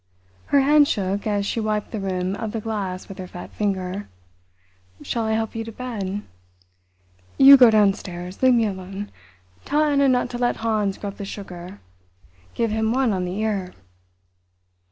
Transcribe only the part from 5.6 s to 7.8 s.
to bed?" "You go